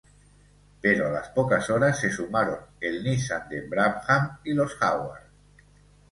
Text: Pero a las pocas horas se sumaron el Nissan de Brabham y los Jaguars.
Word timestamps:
Pero 0.81 1.05
a 1.07 1.11
las 1.11 1.27
pocas 1.29 1.69
horas 1.69 1.99
se 1.99 2.09
sumaron 2.09 2.57
el 2.79 3.03
Nissan 3.03 3.47
de 3.49 3.61
Brabham 3.69 4.39
y 4.43 4.51
los 4.55 4.73
Jaguars. 4.73 5.25